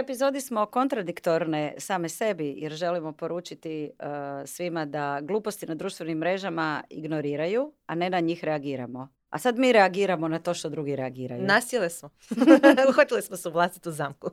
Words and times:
epizodi 0.00 0.40
smo 0.40 0.66
kontradiktorne 0.66 1.74
same 1.78 2.08
sebi 2.08 2.54
jer 2.56 2.72
želimo 2.72 3.12
poručiti 3.12 3.90
uh, 3.98 4.06
svima 4.46 4.84
da 4.84 5.18
gluposti 5.22 5.66
na 5.66 5.74
društvenim 5.74 6.18
mrežama 6.18 6.82
ignoriraju, 6.90 7.72
a 7.86 7.94
ne 7.94 8.10
na 8.10 8.20
njih 8.20 8.44
reagiramo. 8.44 9.08
A 9.30 9.38
sad 9.38 9.58
mi 9.58 9.72
reagiramo 9.72 10.28
na 10.28 10.38
to 10.38 10.54
što 10.54 10.68
drugi 10.68 10.96
reagiraju. 10.96 11.42
Nasjele 11.42 11.90
smo. 11.90 12.10
Uhvatili 12.90 13.22
smo 13.22 13.36
se 13.36 13.48
u 13.48 13.52
vlastitu 13.52 13.90
zamku. 13.90 14.30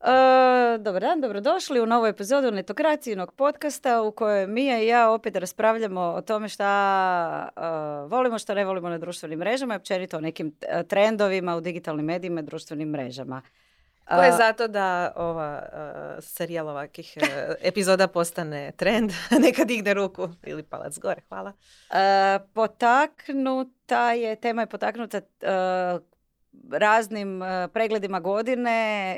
E, 0.00 0.78
dobar 0.78 1.02
dan, 1.02 1.20
dobrodošli 1.20 1.80
u 1.80 1.86
novu 1.86 2.06
epizodu 2.06 2.50
Netokracijinog 2.50 3.32
podcasta 3.32 4.02
u 4.02 4.12
kojoj 4.12 4.46
Mija 4.46 4.82
i 4.82 4.86
ja 4.86 5.10
opet 5.10 5.36
raspravljamo 5.36 6.00
o 6.00 6.22
tome 6.22 6.48
šta 6.48 7.48
e, 7.56 7.60
volimo, 8.08 8.38
što 8.38 8.54
ne 8.54 8.64
volimo 8.64 8.88
na 8.88 8.98
društvenim 8.98 9.38
mrežama 9.38 9.74
i 9.74 9.76
općenito 9.76 10.16
o 10.16 10.20
nekim 10.20 10.52
e, 10.60 10.84
trendovima 10.84 11.56
u 11.56 11.60
digitalnim 11.60 12.06
medijima 12.06 12.40
i 12.40 12.44
društvenim 12.44 12.88
mrežama. 12.88 13.42
Ko 14.08 14.22
je 14.22 14.32
zato 14.32 14.68
da 14.68 15.12
ova 15.16 15.62
uh, 15.62 15.78
serijal 16.20 16.68
ovakih 16.68 17.16
e, 17.16 17.20
epizoda 17.60 18.08
postane 18.08 18.72
trend? 18.72 19.12
Neka 19.42 19.64
digne 19.64 19.94
ruku 19.94 20.28
ili 20.42 20.62
palac 20.62 20.98
gore. 20.98 21.20
Hvala. 21.28 21.52
E, 21.90 22.38
potaknuta 22.54 24.12
je, 24.12 24.36
tema 24.36 24.62
je 24.62 24.66
potaknuta 24.66 25.18
e, 25.18 25.22
raznim 26.70 27.40
pregledima 27.72 28.20
godine 28.20 29.16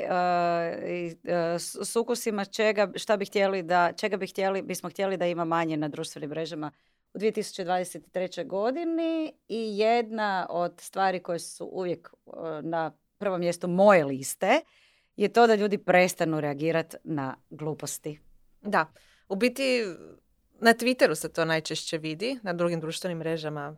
i 0.85 1.15
s- 1.59 1.75
s 1.81 1.95
ukusima 1.95 2.45
čega, 2.45 2.87
šta 2.95 3.17
bi 3.17 3.25
htjeli 3.25 3.63
da, 3.63 3.91
čega 3.93 4.17
bi 4.17 4.27
htjeli, 4.27 4.61
bismo 4.61 4.89
htjeli 4.89 5.17
da 5.17 5.25
ima 5.25 5.45
manje 5.45 5.77
na 5.77 5.87
društvenim 5.87 6.29
mrežama 6.29 6.71
u 7.13 7.17
2023. 7.17 8.47
godini 8.47 9.33
i 9.47 9.77
jedna 9.77 10.47
od 10.49 10.73
stvari 10.77 11.19
koje 11.19 11.39
su 11.39 11.65
uvijek 11.65 12.13
na 12.61 12.91
prvom 13.17 13.39
mjestu 13.39 13.67
moje 13.67 14.05
liste 14.05 14.59
je 15.15 15.27
to 15.27 15.47
da 15.47 15.55
ljudi 15.55 15.77
prestanu 15.77 16.39
reagirati 16.41 16.97
na 17.03 17.35
gluposti. 17.49 18.19
Da, 18.61 18.91
u 19.29 19.35
biti 19.35 19.85
na 20.59 20.73
Twitteru 20.73 21.15
se 21.15 21.33
to 21.33 21.45
najčešće 21.45 21.97
vidi, 21.97 22.39
na 22.43 22.53
drugim 22.53 22.79
društvenim 22.79 23.17
mrežama 23.17 23.75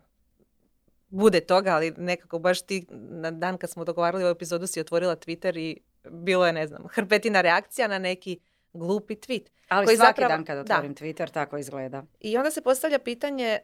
bude 1.10 1.40
toga, 1.40 1.76
ali 1.76 1.94
nekako 1.98 2.40
baš 2.40 2.62
ti 2.62 2.86
na 2.92 3.32
dan 3.32 3.58
kad 3.58 3.70
smo 3.70 3.84
dogovarali 3.86 4.24
ovu 4.24 4.32
epizodu 4.32 4.68
si 4.68 4.80
otvorila 4.80 5.16
Twitter 5.16 5.60
i 5.60 5.80
bilo 6.10 6.48
je, 6.48 6.54
ne 6.54 6.68
znam, 6.68 6.88
hrpetina 6.88 7.42
reakcija 7.42 7.88
na 7.88 8.00
neki 8.00 8.40
glupi 8.74 9.16
tweet. 9.16 9.48
Ali 9.68 9.86
Koji 9.86 9.98
svaki 9.98 10.10
zapravo- 10.22 10.30
dan 10.30 10.46
kada 10.46 10.64
da. 10.64 10.74
otvorim 10.74 10.96
Twitter 10.96 11.32
tako 11.32 11.58
izgleda. 11.58 12.04
I 12.20 12.38
onda 12.38 12.52
se 12.52 12.62
postavlja 12.62 13.00
pitanje 13.00 13.60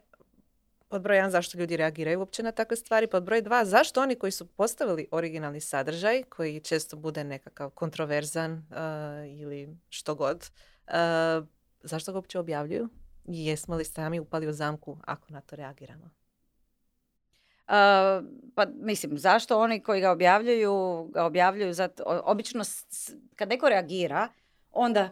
pod 0.89 1.01
broj 1.01 1.17
jedan, 1.17 1.31
zašto 1.31 1.57
ljudi 1.57 1.77
reagiraju 1.77 2.19
uopće 2.19 2.43
na 2.43 2.51
takve 2.51 2.77
stvari, 2.77 3.07
pod 3.07 3.23
broj 3.23 3.41
dva, 3.41 3.65
zašto 3.65 4.01
oni 4.01 4.15
koji 4.15 4.31
su 4.31 4.45
postavili 4.45 5.07
originalni 5.11 5.61
sadržaj, 5.61 6.23
koji 6.23 6.59
često 6.59 6.97
bude 6.97 7.23
nekakav 7.23 7.69
kontroverzan 7.69 8.51
uh, 8.51 9.39
ili 9.39 9.77
što 9.89 10.15
god, 10.15 10.49
uh, 10.87 10.93
zašto 11.81 12.11
ga 12.11 12.17
uopće 12.17 12.39
objavljuju? 12.39 12.89
Jesmo 13.25 13.75
li 13.75 13.85
sami 13.85 14.19
upali 14.19 14.47
u 14.47 14.53
zamku 14.53 14.97
ako 15.05 15.33
na 15.33 15.41
to 15.41 15.55
reagiramo? 15.55 16.05
Uh, 16.05 17.75
pa 18.55 18.65
mislim, 18.81 19.17
zašto 19.17 19.59
oni 19.59 19.83
koji 19.83 20.01
ga 20.01 20.11
objavljuju, 20.11 21.09
ga 21.13 21.25
objavljuju 21.25 21.73
zato, 21.73 22.21
obično 22.23 22.63
kad 23.35 23.49
neko 23.49 23.69
reagira, 23.69 24.27
onda 24.71 25.09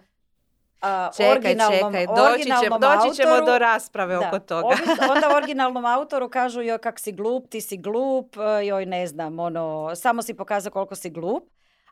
a, 0.81 1.09
Čekaj, 1.13 1.31
originalnom, 1.31 1.93
čekaj, 1.93 2.05
doći, 2.07 2.43
će, 2.43 2.49
doći 2.71 3.15
ćemo 3.15 3.31
autoru- 3.31 3.45
do 3.45 3.57
rasprave 3.57 4.15
Da, 4.15 4.27
oko 4.27 4.39
toga. 4.39 4.75
onda 5.09 5.35
originalnom 5.37 5.85
autoru 5.85 6.29
kažu 6.29 6.61
joj 6.61 6.77
kak 6.77 6.99
si 6.99 7.11
glup, 7.11 7.47
ti 7.47 7.61
si 7.61 7.77
glup, 7.77 8.35
e, 8.37 8.65
joj 8.65 8.85
ne 8.85 9.07
znam, 9.07 9.39
ono, 9.39 9.95
samo 9.95 10.21
si 10.21 10.33
pokazao 10.33 10.71
koliko 10.71 10.95
si 10.95 11.09
glup. 11.09 11.43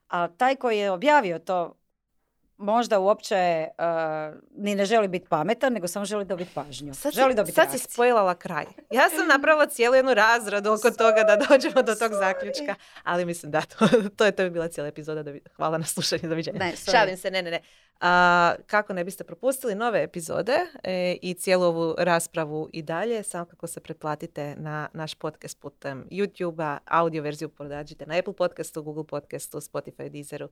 A 0.08 0.28
taj 0.28 0.56
koji 0.56 0.78
je 0.80 0.91
objavio 0.91 1.39
to 1.39 1.73
možda 2.57 2.99
uopće 2.99 3.35
e, 3.35 3.69
ni 4.51 4.75
ne 4.75 4.85
želi 4.85 5.07
biti 5.07 5.27
pametan, 5.27 5.73
nego 5.73 5.88
samo 5.88 6.05
želi 6.05 6.25
dobiti 6.25 6.51
pažnju. 6.53 6.93
Sad, 6.93 7.13
si- 7.13 7.16
želi 7.16 7.33
dobiti 7.35 7.55
sad 7.55 7.71
si 7.71 7.77
spojilala 7.79 8.35
kraj. 8.35 8.66
Ja 8.91 9.09
sam 9.09 9.27
napravila 9.27 9.66
cijelu 9.66 9.95
jednu 9.95 10.13
razradu 10.13 10.71
oko 10.71 10.91
toga 10.91 11.23
da 11.23 11.45
dođemo 11.49 11.83
do 11.83 11.95
tog 11.95 12.11
zaključka. 12.13 12.75
Ali 13.03 13.25
mislim 13.25 13.51
da, 13.51 13.61
to, 13.61 13.88
to 14.09 14.25
je 14.25 14.31
to 14.31 14.44
bi 14.44 14.49
bila 14.49 14.67
cijela 14.67 14.88
epizoda. 14.88 15.23
Dovi- 15.23 15.41
Hvala 15.51 15.77
na 15.77 15.85
slušanju, 15.85 16.21
doviđenja. 16.23 16.59
Ne, 16.59 16.71
sorry. 16.73 16.91
Šalim 16.91 17.17
se, 17.17 17.31
ne, 17.31 17.41
ne, 17.41 17.51
ne. 17.51 17.59
A, 18.01 18.53
kako 18.67 18.94
ne 18.94 19.03
biste 19.03 19.23
propustili 19.23 19.75
nove 19.75 20.03
epizode 20.03 20.53
e, 20.83 21.17
i 21.21 21.33
cijelu 21.33 21.63
ovu 21.63 21.95
raspravu 21.97 22.69
i 22.73 22.81
dalje, 22.81 23.23
samo 23.23 23.45
kako 23.45 23.67
se 23.67 23.79
pretplatite 23.79 24.55
na 24.57 24.89
naš 24.94 25.15
podcast 25.15 25.59
putem 25.59 26.07
YouTube-a, 26.11 26.77
audio 26.88 27.23
verziju 27.23 27.49
pronađite 27.49 28.05
na 28.05 28.15
Apple 28.15 28.33
podcastu, 28.33 28.83
Google 28.83 29.03
podcastu, 29.05 29.57
Spotify, 29.57 30.09
Deezeru 30.09 30.49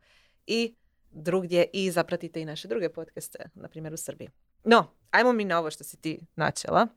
i 0.47 0.75
drugdje 1.13 1.65
i 1.73 1.91
zapratite 1.91 2.41
i 2.41 2.45
naše 2.45 2.67
druge 2.67 2.89
podcaste, 2.89 3.49
na 3.55 3.67
primjer 3.67 3.93
u 3.93 3.97
Srbiji. 3.97 4.29
No, 4.63 4.85
ajmo 5.11 5.33
mi 5.33 5.45
na 5.45 5.59
ovo 5.59 5.71
što 5.71 5.83
si 5.83 5.97
ti 5.97 6.19
načela. 6.35 6.87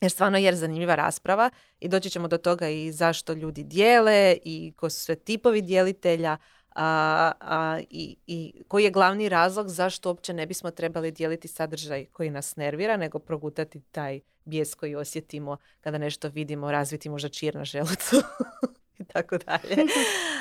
Jer 0.00 0.10
stvarno 0.10 0.38
je 0.38 0.56
zanimljiva 0.56 0.94
rasprava 0.94 1.50
i 1.80 1.88
doći 1.88 2.10
ćemo 2.10 2.28
do 2.28 2.38
toga 2.38 2.68
i 2.68 2.92
zašto 2.92 3.32
ljudi 3.32 3.64
dijele 3.64 4.36
i 4.44 4.72
ko 4.76 4.90
su 4.90 5.00
sve 5.00 5.14
tipovi 5.14 5.62
djelitelja 5.62 6.36
a, 6.74 7.32
a, 7.40 7.80
i, 7.90 8.16
i 8.26 8.62
koji 8.68 8.84
je 8.84 8.90
glavni 8.90 9.28
razlog 9.28 9.68
zašto 9.68 10.08
uopće 10.08 10.32
ne 10.32 10.46
bismo 10.46 10.70
trebali 10.70 11.10
dijeliti 11.10 11.48
sadržaj 11.48 12.04
koji 12.12 12.30
nas 12.30 12.56
nervira, 12.56 12.96
nego 12.96 13.18
progutati 13.18 13.80
taj 13.80 14.20
bijes 14.44 14.74
koji 14.74 14.94
osjetimo 14.94 15.56
kada 15.80 15.98
nešto 15.98 16.28
vidimo, 16.28 16.72
razviti 16.72 17.08
možda 17.08 17.28
čir 17.28 17.54
na 17.54 17.64
želucu 17.64 18.16
i 18.98 19.04
tako 19.04 19.38
dalje. 19.38 19.76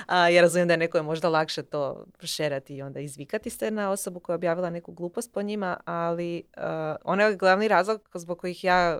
A, 0.07 0.29
ja 0.29 0.41
razumijem 0.41 0.67
da 0.67 0.73
je 0.73 0.77
nekoj 0.77 1.01
možda 1.01 1.29
lakše 1.29 1.63
to 1.63 2.05
šerati 2.23 2.75
i 2.75 2.81
onda 2.81 2.99
izvikati 2.99 3.49
se 3.49 3.71
na 3.71 3.91
osobu 3.91 4.19
koja 4.19 4.33
je 4.33 4.35
objavila 4.35 4.69
neku 4.69 4.91
glupost 4.91 5.33
po 5.33 5.41
njima, 5.41 5.77
ali 5.85 6.43
uh, 6.57 6.63
onaj 7.03 7.35
glavni 7.35 7.67
razlog 7.67 8.09
zbog 8.13 8.39
kojih 8.39 8.63
ja 8.63 8.99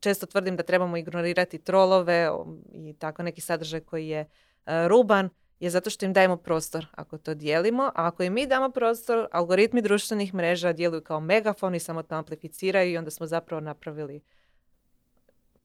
često 0.00 0.26
tvrdim 0.26 0.56
da 0.56 0.62
trebamo 0.62 0.96
ignorirati 0.96 1.58
trolove 1.58 2.30
i 2.72 2.94
tako 2.98 3.22
neki 3.22 3.40
sadržaj 3.40 3.80
koji 3.80 4.08
je 4.08 4.20
uh, 4.20 4.72
ruban, 4.86 5.28
je 5.60 5.70
zato 5.70 5.90
što 5.90 6.06
im 6.06 6.12
dajemo 6.12 6.36
prostor 6.36 6.86
ako 6.92 7.18
to 7.18 7.34
dijelimo, 7.34 7.82
a 7.82 7.92
ako 7.94 8.22
im 8.22 8.32
mi 8.32 8.46
damo 8.46 8.70
prostor, 8.70 9.28
algoritmi 9.32 9.82
društvenih 9.82 10.34
mreža 10.34 10.72
djeluju 10.72 11.02
kao 11.02 11.20
megafon 11.20 11.74
i 11.74 11.80
samo 11.80 12.02
to 12.02 12.14
amplificiraju 12.14 12.90
i 12.90 12.98
onda 12.98 13.10
smo 13.10 13.26
zapravo 13.26 13.60
napravili 13.60 14.20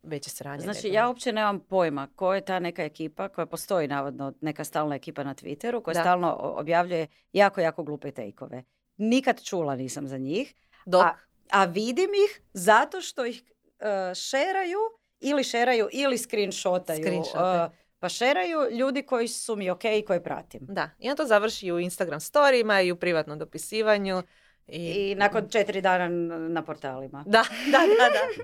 veće 0.03 0.29
sranje. 0.29 0.61
Znači, 0.61 0.87
ja 0.87 1.07
uopće 1.07 1.31
nemam 1.31 1.59
pojma 1.59 2.07
ko 2.15 2.33
je 2.33 2.41
ta 2.41 2.59
neka 2.59 2.83
ekipa 2.83 3.29
koja 3.29 3.45
postoji 3.45 3.87
navodno 3.87 4.33
neka 4.41 4.63
stalna 4.63 4.95
ekipa 4.95 5.23
na 5.23 5.35
Twitteru 5.35 5.81
koja 5.81 5.93
Da. 5.93 5.99
stalno 5.99 6.35
objavljuje 6.39 7.07
jako, 7.33 7.61
jako 7.61 7.83
glupe 7.83 8.11
tejkove. 8.11 8.63
Nikad 8.97 9.43
čula 9.43 9.75
nisam 9.75 10.07
za 10.07 10.17
njih, 10.17 10.55
Dok, 10.85 11.01
a, 11.03 11.13
a 11.51 11.65
vidim 11.65 12.09
ih 12.13 12.41
zato 12.53 13.01
što 13.01 13.25
ih 13.25 13.43
e, 13.79 14.15
šeraju 14.15 14.79
ili 15.19 15.43
šeraju 15.43 15.89
ili 15.91 16.17
screenshotaju. 16.17 17.03
Screenshotaju. 17.03 17.61
e, 17.61 17.69
pa 17.99 18.09
šeraju 18.09 18.59
ljudi 18.71 19.01
koji 19.01 19.27
su 19.27 19.55
mi 19.55 19.69
ok 19.69 19.83
i 19.85 20.05
koje 20.07 20.23
pratim. 20.23 20.61
Da, 20.61 20.89
i 20.99 21.09
on 21.09 21.15
to 21.15 21.25
završi 21.25 21.71
u 21.71 21.79
Instagram 21.79 22.19
storijima 22.19 22.81
i 22.81 22.91
u 22.91 22.95
privatnom 22.95 23.39
dopisivanju. 23.39 24.23
I, 24.67 25.11
I 25.11 25.15
nakon 25.15 25.49
četiri 25.49 25.81
dana 25.81 26.09
na 26.49 26.61
portalima. 26.61 27.23
Da, 27.27 27.43
da, 27.71 27.77
da, 27.77 28.09
da. 28.09 28.43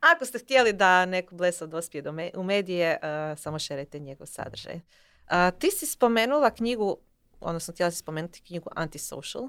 Ako 0.14 0.24
ste 0.24 0.38
htjeli 0.38 0.72
da 0.72 1.06
neko 1.06 1.34
blesav 1.34 1.68
dospije 1.68 2.02
do 2.02 2.12
me- 2.12 2.30
u 2.36 2.42
medije, 2.42 2.98
uh, 3.02 3.38
samo 3.38 3.58
šerajte 3.58 3.98
njegov 3.98 4.26
sadržaj. 4.26 4.74
Uh, 4.74 5.58
ti 5.58 5.70
si 5.70 5.86
spomenula 5.86 6.50
knjigu, 6.50 6.96
odnosno 7.40 7.72
htjela 7.74 7.90
si 7.90 7.98
spomenuti 7.98 8.42
knjigu 8.42 8.70
Antisocial. 8.74 9.48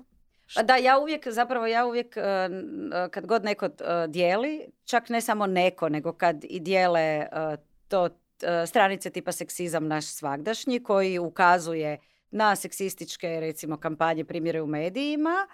Pa 0.55 0.63
Da, 0.63 0.75
ja 0.75 0.99
uvijek, 0.99 1.27
zapravo 1.27 1.65
ja 1.67 1.85
uvijek, 1.85 2.17
e, 2.17 2.21
kad 3.11 3.25
god 3.25 3.43
neko 3.43 3.65
e, 3.65 3.71
dijeli, 4.07 4.67
čak 4.85 5.09
ne 5.09 5.21
samo 5.21 5.47
neko, 5.47 5.89
nego 5.89 6.13
kad 6.13 6.43
i 6.43 6.59
dijele 6.59 7.01
e, 7.01 7.27
to 7.87 8.09
stranice 8.67 9.09
tipa 9.09 9.31
seksizam 9.31 9.87
naš 9.87 10.05
svagdašnji, 10.05 10.83
koji 10.83 11.19
ukazuje 11.19 11.97
na 12.31 12.55
seksističke, 12.55 13.39
recimo, 13.39 13.77
kampanje, 13.77 14.25
primjere 14.25 14.61
u 14.61 14.67
medijima, 14.67 15.47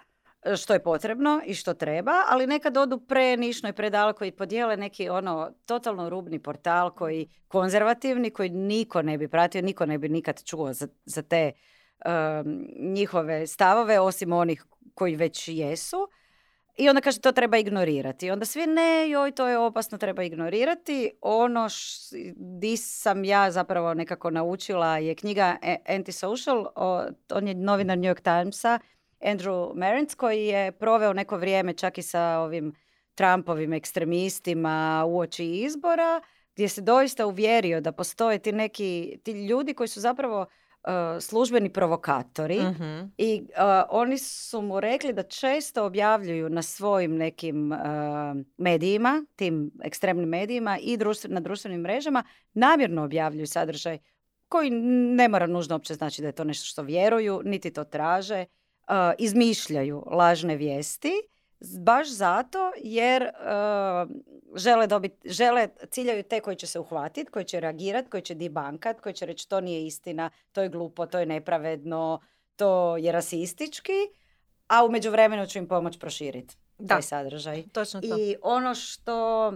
što 0.56 0.72
je 0.72 0.82
potrebno 0.82 1.40
i 1.46 1.54
što 1.54 1.74
treba, 1.74 2.12
ali 2.28 2.46
nekad 2.46 2.76
odu 2.76 2.98
prenišno 2.98 3.68
i 3.68 3.72
predaleko 3.72 4.24
i 4.24 4.32
podijele 4.32 4.76
neki 4.76 5.08
ono 5.08 5.52
totalno 5.66 6.08
rubni 6.10 6.38
portal 6.38 6.90
koji 6.90 7.28
konzervativni, 7.48 8.30
koji 8.30 8.50
niko 8.50 9.02
ne 9.02 9.18
bi 9.18 9.28
pratio, 9.28 9.62
niko 9.62 9.86
ne 9.86 9.98
bi 9.98 10.08
nikad 10.08 10.44
čuo 10.44 10.72
za, 10.72 10.88
za 11.04 11.22
te 11.22 11.52
um, 12.04 12.66
njihove 12.78 13.46
stavove, 13.46 14.00
osim 14.00 14.32
onih 14.32 14.64
koji 14.94 15.16
već 15.16 15.48
jesu. 15.48 16.08
I 16.76 16.88
onda 16.88 17.00
kaže 17.00 17.20
to 17.20 17.32
treba 17.32 17.56
ignorirati. 17.56 18.30
Onda 18.30 18.44
svi 18.44 18.66
ne, 18.66 19.10
joj, 19.10 19.30
to 19.30 19.48
je 19.48 19.58
opasno, 19.58 19.98
treba 19.98 20.22
ignorirati. 20.22 21.10
Ono 21.20 21.68
š, 21.68 22.00
sam 22.76 23.24
ja 23.24 23.50
zapravo 23.50 23.94
nekako 23.94 24.30
naučila 24.30 24.98
je 24.98 25.14
knjiga 25.14 25.56
A- 25.62 25.94
Antisocial, 25.94 26.66
on 27.30 27.48
je 27.48 27.54
novinar 27.54 27.98
New 27.98 28.14
York 28.14 28.20
Timesa, 28.20 28.78
Andrew 29.24 29.74
Marantz, 29.74 30.14
koji 30.14 30.46
je 30.46 30.72
proveo 30.72 31.12
neko 31.12 31.36
vrijeme 31.36 31.72
čak 31.72 31.98
i 31.98 32.02
sa 32.02 32.38
ovim 32.38 32.74
Trumpovim 33.14 33.72
ekstremistima 33.72 35.04
uoči 35.08 35.44
izbora, 35.46 36.20
gdje 36.54 36.68
se 36.68 36.80
doista 36.80 37.26
uvjerio 37.26 37.80
da 37.80 37.92
postoje 37.92 38.38
ti 38.38 38.52
neki 38.52 39.18
ti 39.22 39.32
ljudi 39.32 39.74
koji 39.74 39.88
su 39.88 40.00
zapravo 40.00 40.46
službeni 41.20 41.72
provokatori 41.72 42.60
Mhm. 42.60 43.00
i 43.18 43.42
uh, 43.42 43.56
oni 43.90 44.18
su 44.18 44.62
mu 44.62 44.80
rekli 44.80 45.12
da 45.12 45.22
često 45.22 45.84
objavljuju 45.84 46.48
na 46.48 46.62
svojim 46.62 47.16
nekim 47.16 47.72
uh, 47.72 47.78
medijima, 48.56 49.24
tim 49.36 49.70
ekstremnim 49.84 50.28
medijima 50.28 50.78
i 50.80 50.96
društven- 50.96 51.30
na 51.30 51.40
društvenim 51.40 51.80
mrežama, 51.80 52.24
namjerno 52.54 53.04
objavljuju 53.04 53.46
sadržaj 53.46 53.98
koji 54.48 54.70
ne 55.16 55.28
mora 55.28 55.46
nužno 55.46 55.74
uopće 55.74 55.94
znači 55.94 56.22
da 56.22 56.28
je 56.28 56.32
to 56.32 56.44
nešto 56.44 56.66
što 56.66 56.82
vjeruju, 56.82 57.40
niti 57.44 57.70
to 57.72 57.84
traže, 57.84 58.44
uh, 58.88 58.94
izmišljaju 59.18 60.04
lažne 60.10 60.56
vijesti, 60.56 61.12
baš 61.78 62.08
zato 62.08 62.72
jer 62.76 63.22
uh, 63.22 64.10
žele 64.56 64.86
dobiti, 64.86 65.28
žele, 65.28 65.68
ciljaju 65.90 66.22
te 66.22 66.40
koji 66.40 66.56
će 66.56 66.66
se 66.66 66.78
uhvatiti, 66.78 67.30
koji 67.30 67.44
će 67.44 67.60
reagirati, 67.60 68.10
koji 68.10 68.22
će 68.22 68.34
debankat, 68.34 69.00
koji 69.00 69.12
će 69.12 69.26
reći 69.26 69.48
to 69.48 69.60
nije 69.60 69.86
istina, 69.86 70.30
to 70.52 70.62
je 70.62 70.68
glupo, 70.68 71.06
to 71.06 71.18
je 71.18 71.26
nepravedno, 71.26 72.20
to 72.56 72.96
je 72.96 73.12
rasistički, 73.12 74.08
a 74.68 74.84
u 74.84 74.90
međuvremenu 74.90 75.46
ću 75.46 75.58
im 75.58 75.68
pomoći 75.68 75.98
proširiti 75.98 76.56
taj 76.88 77.02
sadržaj. 77.02 77.64
Točno 77.72 78.00
to. 78.00 78.18
I 78.18 78.36
ono 78.42 78.74
što 78.74 79.52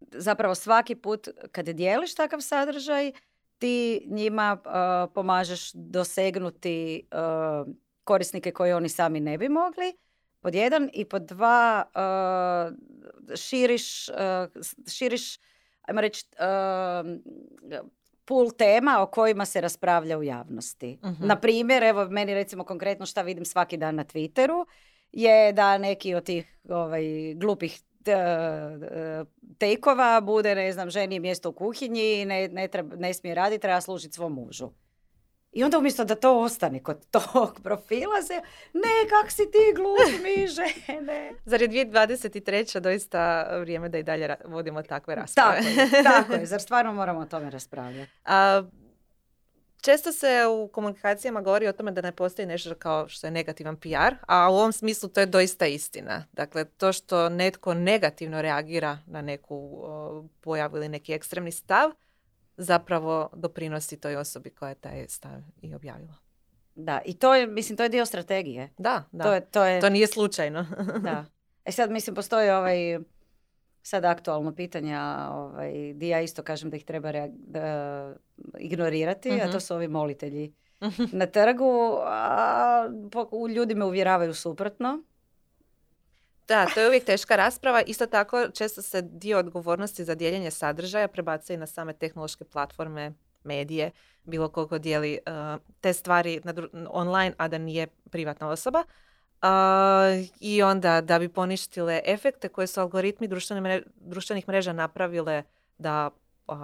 zapravo 0.00 0.54
svaki 0.54 0.94
put 0.94 1.28
kad 1.52 1.68
dijeliš 1.68 2.14
takav 2.14 2.40
sadržaj, 2.40 3.12
ti 3.58 4.06
njima 4.06 4.58
uh, 4.64 5.12
pomažeš 5.14 5.70
dosegnuti 5.72 7.08
uh, 7.12 7.74
korisnike 8.08 8.50
koje 8.52 8.76
oni 8.76 8.88
sami 8.88 9.20
ne 9.20 9.38
bi 9.38 9.48
mogli, 9.50 9.92
pod 10.40 10.54
jedan, 10.54 10.90
i 10.92 11.04
pod 11.04 11.22
dva 11.24 11.84
uh, 11.86 12.76
širiš, 13.36 14.08
uh, 14.08 14.14
s- 14.56 14.94
širiš, 14.94 15.38
ajmo 15.82 16.00
reći, 16.00 16.24
uh, 16.34 17.80
pool 18.24 18.50
tema 18.50 18.98
o 19.00 19.06
kojima 19.08 19.44
se 19.44 19.60
raspravlja 19.60 20.18
u 20.18 20.22
javnosti. 20.22 20.98
Mhm. 21.04 21.26
Na 21.26 21.36
primjer, 21.36 21.82
evo 21.82 22.06
meni 22.06 22.34
recimo 22.34 22.64
konkretno 22.64 23.06
šta 23.06 23.22
vidim 23.22 23.44
svaki 23.44 23.76
dan 23.76 23.94
na 23.94 24.04
Twitteru, 24.04 24.64
je 25.12 25.52
da 25.52 25.78
neki 25.78 26.14
od 26.14 26.24
tih 26.24 26.58
ovaj, 26.68 27.02
glupih 27.34 27.80
tekova 29.58 30.20
bude, 30.20 30.54
ne 30.54 30.72
znam, 30.72 30.90
ženi 30.90 31.14
je 31.14 31.20
mjesto 31.20 31.48
u 31.48 31.52
kuhinji, 31.52 32.24
ne, 32.24 32.48
ne, 32.48 32.68
treba, 32.68 32.96
ne 32.96 33.14
smije 33.14 33.34
raditi, 33.34 33.62
treba 33.62 33.80
služiti 33.80 34.14
svom 34.14 34.32
mužu. 34.34 34.70
I 35.58 35.64
onda 35.64 35.78
umjesto 35.78 36.04
da 36.04 36.14
to 36.14 36.40
ostane 36.40 36.82
kod 36.82 37.06
tog 37.10 37.60
profila 37.64 38.22
se, 38.22 38.34
ne, 38.72 39.08
kak 39.08 39.30
si 39.30 39.50
ti 39.50 39.74
glup 39.76 40.22
mi 40.22 40.46
žene. 40.56 41.32
Zar 41.44 41.62
je 41.62 41.68
2023. 41.68 42.80
doista 42.80 43.48
vrijeme 43.60 43.88
da 43.88 43.98
i 43.98 44.02
dalje 44.02 44.34
vodimo 44.44 44.82
takve 44.82 45.14
rasprave? 45.14 45.56
Tako 45.56 45.96
je, 45.96 46.02
tako 46.02 46.32
je. 46.32 46.46
Zar 46.46 46.60
stvarno 46.60 46.92
moramo 46.92 47.20
o 47.20 47.24
tome 47.24 47.50
raspravljati? 47.50 48.12
A, 48.24 48.62
često 49.80 50.12
se 50.12 50.46
u 50.46 50.68
komunikacijama 50.68 51.40
govori 51.40 51.68
o 51.68 51.72
tome 51.72 51.92
da 51.92 52.00
ne 52.00 52.12
postoji 52.12 52.46
nešto 52.46 52.74
kao 52.74 53.08
što 53.08 53.26
je 53.26 53.30
negativan 53.30 53.76
PR, 53.76 54.14
a 54.26 54.50
u 54.50 54.54
ovom 54.54 54.72
smislu 54.72 55.08
to 55.08 55.20
je 55.20 55.26
doista 55.26 55.66
istina. 55.66 56.24
Dakle, 56.32 56.64
to 56.64 56.92
što 56.92 57.28
netko 57.28 57.74
negativno 57.74 58.42
reagira 58.42 58.98
na 59.06 59.22
neku 59.22 59.80
o, 59.82 60.24
pojavu 60.40 60.76
ili 60.76 60.88
neki 60.88 61.12
ekstremni 61.12 61.52
stav, 61.52 61.90
zapravo 62.58 63.30
doprinosi 63.34 63.96
toj 63.96 64.16
osobi 64.16 64.50
koja 64.50 64.68
je 64.68 64.74
taj 64.76 65.08
stav 65.08 65.32
i 65.58 65.74
objavila. 65.74 66.14
Da, 66.74 67.00
i 67.04 67.14
to 67.14 67.34
je, 67.34 67.46
mislim, 67.46 67.76
to 67.76 67.82
je 67.82 67.88
dio 67.88 68.06
strategije. 68.06 68.68
Da, 68.78 69.02
da. 69.12 69.24
To 69.24 69.32
je, 69.32 69.40
to 69.42 69.64
je, 69.64 69.80
To 69.80 69.88
nije 69.88 70.06
slučajno. 70.06 70.66
da. 71.00 71.24
E 71.64 71.72
sad, 71.72 71.90
mislim, 71.90 72.14
postoji 72.14 72.50
ovaj, 72.50 72.98
sad 73.82 74.04
aktualno 74.04 74.54
pitanje, 74.54 74.94
a, 74.94 75.28
ovaj, 75.32 75.72
di 75.94 76.08
ja 76.08 76.20
isto 76.20 76.42
kažem 76.42 76.70
da 76.70 76.76
ih 76.76 76.84
treba 76.84 77.10
reag- 77.10 77.34
da, 77.36 78.14
ignorirati, 78.58 79.30
a 79.32 79.36
Mhm. 79.36 79.52
to 79.52 79.60
su 79.60 79.74
ovi 79.74 79.88
molitelji 79.88 80.52
na 81.12 81.26
trgu, 81.26 81.70
a 82.02 82.88
po- 83.12 83.28
ljudi 83.48 83.74
me 83.74 83.84
uvjeravaju 83.84 84.34
suprotno. 84.34 85.02
Da, 86.48 86.66
to 86.74 86.80
je 86.80 86.88
uvijek 86.88 87.04
teška 87.04 87.36
rasprava. 87.36 87.82
Isto 87.82 88.06
tako, 88.06 88.48
često 88.54 88.82
se 88.82 89.02
dio 89.02 89.38
odgovornosti 89.38 90.04
za 90.04 90.14
dijeljenje 90.14 90.50
sadržaja 90.50 91.08
prebacuje 91.08 91.56
na 91.56 91.66
same 91.66 91.92
tehnološke 91.92 92.44
platforme, 92.44 93.12
medije, 93.44 93.90
bilo 94.24 94.48
koliko 94.48 94.78
dijeli 94.78 95.18
uh, 95.26 95.62
te 95.80 95.92
stvari 95.92 96.40
na 96.44 96.54
dru- 96.54 96.86
online, 96.90 97.34
a 97.38 97.48
da 97.48 97.58
nije 97.58 97.86
privatna 97.86 98.48
osoba. 98.48 98.84
Uh, 99.42 99.48
I 100.40 100.62
onda 100.62 101.00
da 101.00 101.18
bi 101.18 101.28
poništile 101.28 102.00
efekte 102.04 102.48
koje 102.48 102.66
su 102.66 102.80
algoritmi 102.80 103.28
mre- 103.28 103.82
društvenih 103.96 104.48
mreža 104.48 104.72
napravile 104.72 105.42
da 105.78 106.10
uh, 106.48 106.56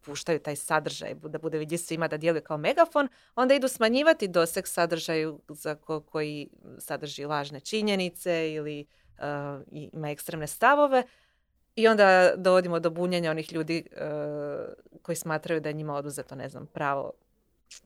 puštaju 0.00 0.38
taj 0.38 0.56
sadržaj, 0.56 1.14
da 1.14 1.38
bude 1.38 1.58
vidljiv 1.58 1.78
svima, 1.78 2.08
da 2.08 2.16
djeluje 2.16 2.42
kao 2.42 2.56
megafon, 2.56 3.08
onda 3.34 3.54
idu 3.54 3.68
smanjivati 3.68 4.28
doseg 4.28 4.66
sadržaju 4.66 5.40
za 5.48 5.74
ko- 5.74 6.00
koji 6.00 6.48
sadrži 6.78 7.24
lažne 7.24 7.60
činjenice 7.60 8.52
ili 8.52 8.86
i- 9.70 9.90
ima 9.92 10.10
ekstremne 10.10 10.46
stavove 10.46 11.02
i 11.76 11.88
onda 11.88 12.32
dovodimo 12.36 12.80
do 12.80 12.90
bunjenja 12.90 13.30
onih 13.30 13.52
ljudi 13.52 13.84
uh, 13.92 13.98
koji 15.02 15.16
smatraju 15.16 15.60
da 15.60 15.68
je 15.68 15.72
njima 15.72 15.94
oduzeto, 15.94 16.34
ne 16.34 16.48
znam, 16.48 16.66
pravo 16.66 17.12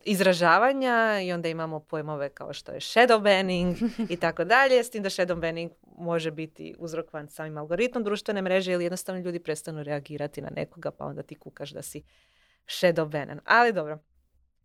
izražavanja 0.05 1.20
i 1.23 1.32
onda 1.32 1.49
imamo 1.49 1.81
pojmove 1.81 2.29
kao 2.29 2.52
što 2.52 2.73
je 2.73 2.81
shadow 2.81 3.23
banning 3.23 3.76
i 4.08 4.17
tako 4.26 4.44
dalje, 4.44 4.84
s 4.84 4.90
tim 4.90 5.02
da 5.02 5.11
shadow 5.11 5.40
banning 5.40 5.70
može 5.99 6.31
biti 6.31 6.75
uzrokovan 6.79 7.29
samim 7.29 7.58
algoritmom 7.58 8.05
društvene 8.05 8.43
mreže 8.43 8.73
ili 8.73 8.85
jednostavno 8.85 9.20
ljudi 9.20 9.38
prestanu 9.40 9.82
reagirati 9.82 10.43
na 10.43 10.50
nekoga 10.50 10.90
pa 10.90 11.05
onda 11.05 11.23
ti 11.23 11.35
kukaš 11.35 11.70
da 11.70 11.82
si 11.82 12.02
shadow 12.67 13.08
banan. 13.08 13.40
Ali 13.44 13.73
dobro. 13.73 13.99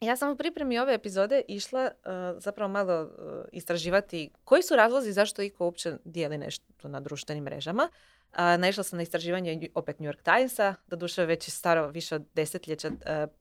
Ja 0.01 0.15
sam 0.15 0.31
u 0.31 0.35
pripremi 0.35 0.79
ove 0.79 0.93
epizode 0.93 1.41
išla 1.47 1.91
uh, 1.91 2.11
zapravo 2.41 2.71
malo 2.71 3.01
uh, 3.01 3.09
istraživati 3.51 4.29
koji 4.43 4.63
su 4.63 4.75
razlozi 4.75 5.11
zašto 5.11 5.41
iko 5.41 5.65
uopće 5.65 5.93
dijeli 6.05 6.37
nešto 6.37 6.87
na 6.87 6.99
društvenim 6.99 7.43
mrežama. 7.43 7.89
Uh, 8.31 8.37
naišla 8.37 8.83
sam 8.83 8.97
na 8.97 9.03
istraživanje 9.03 9.69
opet 9.75 9.99
New 9.99 10.11
York 10.11 10.21
Timesa, 10.21 10.75
doduše 10.87 11.25
već 11.25 11.47
je 11.47 11.51
staro 11.51 11.87
više 11.87 12.15
od 12.15 12.25
desetljeća, 12.35 12.91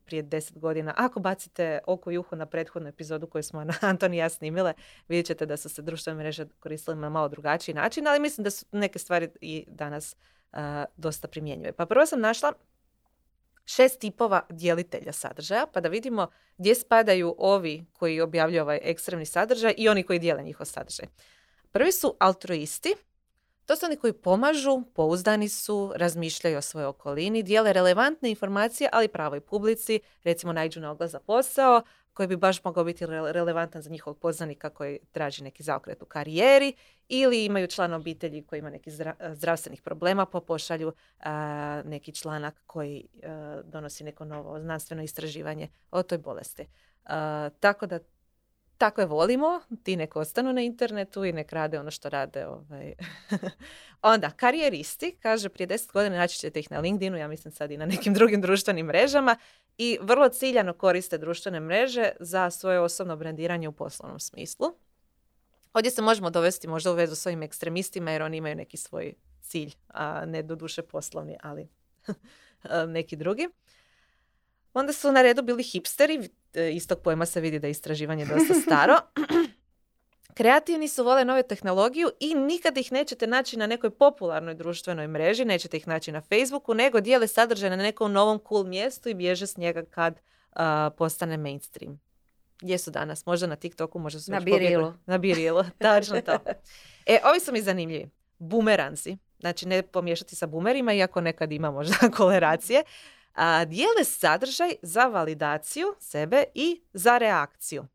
prije 0.05 0.23
deset 0.23 0.59
godina. 0.59 0.95
Ako 0.97 1.21
bacite 1.21 1.79
oko 1.87 2.11
i 2.11 2.19
uho 2.19 2.37
na 2.37 2.47
prethodnu 2.47 2.89
epizodu 2.89 3.27
koju 3.27 3.43
smo 3.43 3.65
na 3.65 3.75
Anton 3.81 4.15
i 4.15 4.17
ja 4.17 4.29
snimile, 4.29 4.75
vidjet 5.09 5.27
ćete 5.27 5.47
da 5.47 5.57
su 5.57 5.69
se 5.69 5.83
društvene 5.83 6.19
mreže 6.19 6.47
koristile 6.61 6.97
na 6.97 7.09
malo 7.09 7.29
drugačiji 7.29 7.75
način, 7.75 8.09
ali 8.09 8.21
mislim 8.21 8.45
da 8.45 8.51
su 8.51 8.67
neke 8.73 8.99
stvari 8.99 9.29
i 9.41 9.65
danas 9.69 10.17
dosta 10.97 11.29
primjenjive. 11.29 11.73
Pa 11.73 11.87
prvo 11.87 12.07
sam 12.07 12.21
našla 12.21 12.53
šest 13.67 14.01
tipova 14.01 14.47
dijelitelja 14.51 15.13
sadržaja, 15.13 15.67
pa 15.67 15.81
da 15.81 15.89
vidimo 15.89 16.27
gdje 16.59 16.75
spadaju 16.75 17.35
ovi 17.39 17.85
koji 17.93 18.21
objavljuju 18.21 18.63
ovaj 18.63 18.81
ekstremni 18.83 19.27
sadržaj 19.27 19.75
i 19.77 19.89
oni 19.89 20.03
koji 20.03 20.19
dijele 20.19 20.43
njihov 20.43 20.67
sadržaj. 20.67 21.07
Prvi 21.73 21.93
su 21.93 22.17
altruisti, 22.19 22.95
to 23.67 23.77
su 23.77 23.87
oni 23.87 23.97
koji 23.97 24.13
pomažu, 24.13 24.83
pouzdani 24.95 25.49
su, 25.49 25.93
razmišljaju 25.95 26.59
o 26.59 26.63
svojoj 26.63 26.87
okolini, 26.87 27.43
dijele 27.43 27.73
relevantne 27.73 28.31
informacije, 28.31 28.91
ali 28.93 29.09
pravoj 29.09 29.41
publici, 29.41 30.01
recimo 30.25 30.53
naiđu 30.53 30.81
na 30.81 30.91
oglas 30.91 31.11
za 31.11 31.21
posao, 31.21 31.83
koji 32.17 32.27
bi 32.27 32.37
baš 32.37 32.65
mogao 32.65 32.85
biti 32.85 33.07
rele- 33.07 33.33
relevantan 33.33 33.83
za 33.83 33.91
njihovog 33.91 34.19
poznanika 34.19 34.71
koji 34.71 34.99
traži 35.13 35.43
neki 35.43 35.63
zaokret 35.63 36.03
u 36.03 36.07
karijeri 36.07 36.73
ili 37.09 37.45
imaju 37.45 37.67
član 37.67 37.93
obitelji 37.95 38.43
koji 38.43 38.59
ima 38.59 38.71
nekih 38.71 38.93
zdra- 38.93 39.35
zdravstvenih 39.35 39.83
problema 39.83 40.27
pa 40.27 40.41
pošalju 40.41 40.93
a, 41.21 41.83
neki 41.85 42.13
članak 42.13 42.63
koji 42.67 43.09
a, 43.23 43.61
donosi 43.65 44.05
neko 44.05 44.25
novo 44.25 44.61
znanstveno 44.61 45.03
istraživanje 45.03 45.69
o 45.91 46.03
toj 46.03 46.19
bolesti. 46.19 46.67
A, 47.05 47.49
tako 47.61 47.87
da 47.87 47.99
takve 48.79 49.05
volimo, 49.05 49.61
ti 49.83 49.97
nek 49.97 50.17
ostanu 50.17 50.53
na 50.53 50.61
internetu 50.61 51.25
i 51.25 51.33
nek 51.33 51.53
rade 51.53 51.81
ono 51.81 51.91
što 51.91 52.09
rade. 52.09 52.47
Ovaj. 52.47 52.95
Onda, 54.03 54.31
karijeristi, 54.31 55.17
kaže 55.23 55.49
prije 55.49 55.67
deset 55.67 55.93
godina 55.93 56.17
naći 56.17 56.39
ćete 56.39 56.61
ih 56.61 56.71
na 56.71 56.81
LinkedInu, 56.81 57.17
ja 57.17 57.29
mislim 57.29 57.53
sad 57.53 57.71
i 57.71 57.77
na 57.77 57.87
nekim 57.87 58.15
drugim 58.15 58.41
društvenim 58.41 58.87
mrežama 58.87 59.37
i 59.79 59.99
vrlo 60.01 60.29
ciljano 60.29 60.73
koriste 60.73 61.19
društvene 61.19 61.61
mreže 61.61 62.11
za 62.21 62.51
svoje 62.51 62.81
osobno 62.81 63.17
brendiranje 63.17 63.69
u 63.69 63.73
poslovnom 63.73 64.21
smislu. 64.21 64.67
Ovdje 65.73 65.91
se 65.91 66.03
možemo 66.03 66.31
dovesti 66.31 66.69
možda 66.69 66.93
u 66.93 66.95
vezu 66.95 67.15
s 67.15 67.27
ovim 67.27 67.43
ekstremistima 67.43 68.11
jer 68.11 68.23
oni 68.23 68.37
imaju 68.37 68.55
neki 68.55 68.77
svoj 68.77 69.15
cilj, 69.41 69.73
a 69.89 70.27
ne 70.27 70.43
doduše 70.43 70.83
poslovni, 70.83 71.37
ali 71.43 71.69
neki 72.97 73.17
drugi. 73.17 73.49
Onda 74.75 74.93
su 74.93 75.13
na 75.13 75.23
redu 75.23 75.43
bili 75.43 75.63
hipsteri, 75.63 76.31
e, 76.57 76.73
iz 76.73 76.89
tog 76.89 77.01
pojma 77.01 77.27
se 77.27 77.41
vidi 77.41 77.59
da 77.59 77.67
je 77.67 77.71
istraživanje 77.71 78.27
dosta 78.27 78.55
staro. 78.55 78.97
Kreativni 80.37 80.89
su, 80.89 81.05
vole 81.05 81.25
nove 81.25 81.43
tehnologiju 81.43 82.11
i 82.21 82.35
nikad 82.35 82.79
ih 82.79 82.93
nećete 82.93 83.27
naći 83.27 83.57
na 83.57 83.67
nekoj 83.67 83.91
popularnoj 83.91 84.55
društvenoj 84.55 85.09
mreži, 85.09 85.45
nećete 85.45 85.77
ih 85.77 85.89
naći 85.89 86.13
na 86.13 86.21
Facebooku, 86.21 86.75
nego 86.75 87.01
dijele 87.01 87.27
sadržaj 87.27 87.71
na 87.71 87.77
nekom 87.77 88.13
novom 88.13 88.41
cool 88.49 88.65
mjestu 88.65 89.09
i 89.09 89.15
bježe 89.15 89.47
s 89.47 89.57
njega 89.57 89.85
kad 89.85 90.21
a, 90.53 90.91
postane 90.99 91.37
mainstream. 91.37 92.01
Gdje 92.61 92.79
su 92.79 92.91
danas? 92.91 93.27
Možda 93.27 93.47
na 93.47 93.57
TikToku, 93.57 93.99
možda 93.99 94.21
su 94.21 94.33
Na. 94.33 94.41
Birilu. 94.41 94.93
Na 95.07 95.19
Birilu, 95.19 95.65
točno 95.79 96.21
to. 96.21 96.39
E, 97.07 97.19
ovi 97.25 97.41
su 97.41 97.53
mi 97.53 97.63
zanimljivi. 97.63 98.11
Bumeranci. 98.39 99.17
Znači, 99.41 99.69
ne 99.69 99.83
pomiješati 99.83 100.37
sa 100.37 100.47
bumerima, 100.47 100.93
iako 100.93 101.21
nekad 101.21 101.53
ima 101.53 101.71
možda 101.71 101.97
koleracije. 102.17 102.83
A, 103.37 103.65
dijele 103.65 104.05
sadržaj 104.05 104.75
za 104.83 105.07
validaciju 105.07 105.95
sebe 106.01 106.45
i 106.55 106.83
za 106.93 107.19
reakciju. 107.19 107.87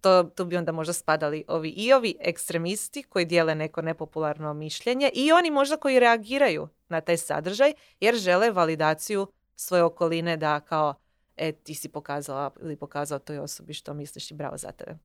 To, 0.00 0.22
tu 0.22 0.44
bi 0.44 0.56
onda 0.56 0.72
možda 0.72 0.92
spadali 0.92 1.44
ovi 1.48 1.68
i 1.68 1.92
ovi 1.92 2.16
ekstremisti 2.20 3.02
koji 3.02 3.24
dijele 3.24 3.54
neko 3.54 3.82
nepopularno 3.82 4.54
mišljenje 4.54 5.10
i 5.14 5.32
oni 5.32 5.50
možda 5.50 5.76
koji 5.76 6.00
reagiraju 6.00 6.68
na 6.88 7.00
taj 7.00 7.16
sadržaj 7.16 7.72
jer 8.00 8.14
žele 8.14 8.50
validaciju 8.50 9.26
svoje 9.56 9.82
okoline 9.82 10.36
da 10.36 10.60
kao 10.60 10.94
e, 11.36 11.52
ti 11.52 11.74
si 11.74 11.88
pokazala 11.88 12.50
ili 12.62 12.76
pokazao 12.76 13.18
toj 13.18 13.38
osobi 13.38 13.74
što 13.74 13.94
misliš 13.94 14.30
i 14.30 14.34
bravo 14.34 14.56
za 14.56 14.72
tebe. 14.72 14.98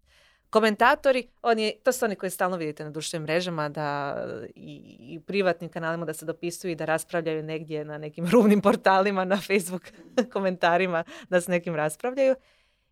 Komentatori, 0.53 1.27
oni, 1.41 1.74
to 1.83 1.91
su 1.91 2.05
oni 2.05 2.15
koji 2.15 2.29
stalno 2.29 2.57
vidite 2.57 2.83
na 2.83 2.89
društvenim 2.89 3.24
mrežama 3.24 3.69
da 3.69 4.17
i, 4.55 4.98
i 5.00 5.19
privatnim 5.19 5.69
kanalima 5.69 6.05
da 6.05 6.13
se 6.13 6.25
dopisuju 6.25 6.72
i 6.72 6.75
da 6.75 6.86
raspravljaju 6.86 7.43
negdje 7.43 7.86
na 7.86 7.98
nekim 7.98 8.27
rubnim 8.33 8.62
portalima, 8.62 9.25
na 9.25 9.38
Facebook 9.38 9.83
komentarima 10.33 11.03
da 11.29 11.41
s 11.41 11.48
nekim 11.48 11.75
raspravljaju. 11.75 12.36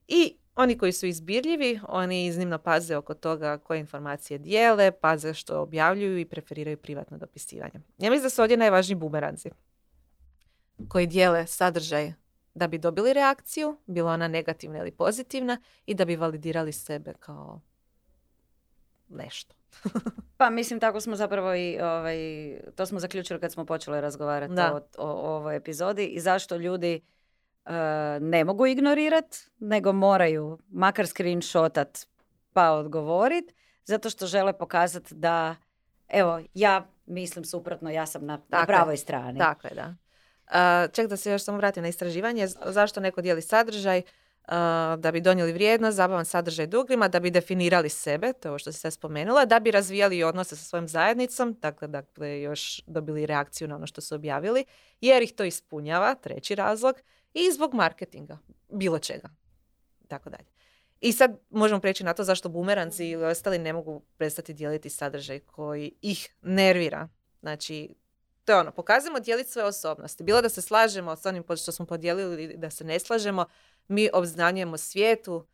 I 0.07 0.35
oni 0.55 0.77
koji 0.77 0.91
su 0.91 1.05
izbirljivi, 1.05 1.79
oni 1.87 2.25
iznimno 2.25 2.57
paze 2.57 2.95
oko 2.95 3.13
toga 3.13 3.57
koje 3.57 3.79
informacije 3.79 4.37
dijele, 4.37 4.91
paze 4.91 5.33
što 5.33 5.61
objavljuju 5.61 6.19
i 6.19 6.25
preferiraju 6.25 6.77
privatno 6.77 7.17
dopisivanje. 7.17 7.81
Ja 7.97 8.09
mislim 8.09 8.23
da 8.23 8.29
su 8.29 8.41
ovdje 8.41 8.57
najvažniji 8.57 8.95
bumeranzi 8.95 9.49
koji 10.87 11.07
dijele 11.07 11.47
sadržaj 11.47 12.13
da 12.53 12.67
bi 12.67 12.77
dobili 12.77 13.13
reakciju, 13.13 13.77
bila 13.85 14.11
ona 14.11 14.27
negativna 14.27 14.79
ili 14.79 14.91
pozitivna, 14.91 15.57
i 15.85 15.93
da 15.93 16.05
bi 16.05 16.15
validirali 16.15 16.71
sebe 16.71 17.13
kao 17.19 17.61
nešto. 19.09 19.55
pa 20.37 20.49
mislim 20.49 20.79
tako 20.79 21.01
smo 21.01 21.15
zapravo 21.15 21.55
i 21.55 21.79
ovaj, 21.81 22.17
to 22.75 22.85
smo 22.85 22.99
zaključili 22.99 23.39
kad 23.39 23.51
smo 23.51 23.65
počeli 23.65 24.01
razgovarati 24.01 24.53
o, 24.61 24.81
o, 24.97 25.35
ovoj 25.35 25.55
epizodi 25.55 26.05
i 26.05 26.19
zašto 26.19 26.55
ljudi 26.55 27.01
uh, 27.65 27.71
ne 28.21 28.43
mogu 28.43 28.65
ignorirati, 28.65 29.37
nego 29.59 29.93
moraju 29.93 30.59
makar 30.69 31.07
screenshotat 31.07 32.07
pa 32.53 32.71
odgovorit, 32.71 33.53
zato 33.83 34.09
što 34.09 34.27
žele 34.27 34.57
pokazati 34.57 35.15
da 35.15 35.55
evo, 36.07 36.41
ja 36.53 36.87
mislim 37.05 37.45
suprotno, 37.45 37.89
ja 37.89 38.05
sam 38.05 38.25
na, 38.25 38.39
na 38.49 38.65
pravoj 38.65 38.97
strani. 38.97 39.39
Tako 39.39 39.67
je, 39.67 39.75
da. 39.75 39.95
Ček 40.91 41.07
da 41.07 41.17
se 41.17 41.31
još 41.31 41.43
samo 41.43 41.57
vratim 41.57 41.83
na 41.83 41.89
istraživanje. 41.89 42.47
Zašto 42.47 42.99
neko 42.99 43.21
dijeli 43.21 43.41
sadržaj? 43.41 44.01
da 44.97 45.11
bi 45.13 45.21
donijeli 45.21 45.53
vrijednost, 45.53 45.95
zabavan 45.95 46.25
sadržaj 46.25 46.67
drugima, 46.67 47.07
da 47.07 47.19
bi 47.19 47.31
definirali 47.31 47.89
sebe, 47.89 48.33
to 48.33 48.47
je 48.47 48.49
ovo 48.49 48.59
što 48.59 48.71
si 48.71 48.79
sad 48.79 48.93
spomenula, 48.93 49.45
da 49.45 49.59
bi 49.59 49.71
razvijali 49.71 50.23
odnose 50.23 50.55
sa 50.55 50.63
svojom 50.63 50.87
zajednicom, 50.87 51.57
dakle, 51.61 51.87
dakle 51.87 52.41
još 52.41 52.81
dobili 52.87 53.25
reakciju 53.25 53.67
na 53.67 53.75
ono 53.75 53.87
što 53.87 54.01
su 54.01 54.15
objavili, 54.15 54.65
jer 55.01 55.23
ih 55.23 55.33
to 55.33 55.43
ispunjava, 55.43 56.15
treći 56.15 56.55
razlog, 56.55 56.95
i 57.33 57.51
zbog 57.51 57.73
marketinga, 57.73 58.37
bilo 58.69 58.99
čega, 58.99 59.29
tako 60.07 60.29
dalje. 60.29 60.49
I 61.01 61.11
sad 61.11 61.39
možemo 61.49 61.81
preći 61.81 62.03
na 62.03 62.13
to 62.13 62.23
zašto 62.23 62.49
bumeranci 62.49 63.07
ili 63.07 63.25
ostali 63.25 63.57
ne 63.57 63.73
mogu 63.73 64.01
prestati 64.17 64.53
dijeliti 64.53 64.89
sadržaj 64.89 65.39
koji 65.39 65.91
ih 66.01 66.35
nervira. 66.41 67.07
Znači, 67.39 67.95
to 68.45 68.51
je 68.51 68.59
ono, 68.59 68.71
pokazujemo 68.71 69.19
dijeliti 69.19 69.49
svoje 69.49 69.67
osobnosti. 69.67 70.23
Bilo 70.23 70.41
da 70.41 70.49
se 70.49 70.61
slažemo 70.61 71.15
s 71.15 71.25
onim 71.25 71.43
što 71.43 71.71
smo 71.71 71.85
podijelili 71.85 72.43
ili 72.43 72.57
da 72.57 72.69
se 72.69 72.83
ne 72.83 72.99
slažemo, 72.99 73.45
mi 73.87 74.09
obznanjujemo 74.13 74.77
svijetu, 74.77 75.45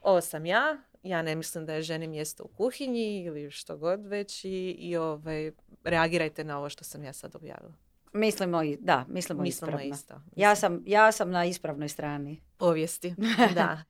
ovo 0.00 0.20
sam 0.20 0.46
ja, 0.46 0.76
ja 1.02 1.22
ne 1.22 1.34
mislim 1.34 1.66
da 1.66 1.74
je 1.74 1.82
ženi 1.82 2.06
mjesto 2.06 2.44
u 2.44 2.48
kuhinji 2.48 3.24
ili 3.24 3.50
što 3.50 3.76
god 3.76 4.06
već 4.06 4.44
i, 4.44 4.70
i 4.70 4.96
ovaj, 4.96 5.52
reagirajte 5.84 6.44
na 6.44 6.58
ovo 6.58 6.68
što 6.68 6.84
sam 6.84 7.04
ja 7.04 7.12
sad 7.12 7.36
objavila. 7.36 7.74
Mislimo 8.12 8.62
i, 8.62 8.76
da, 8.80 9.04
mislimo, 9.08 9.42
mislimo 9.42 9.80
isto. 9.80 10.20
Ja 10.36 10.56
sam, 10.56 10.82
ja 10.86 11.12
sam 11.12 11.30
na 11.30 11.44
ispravnoj 11.44 11.88
strani. 11.88 12.42
Povijesti, 12.56 13.14
da. 13.54 13.82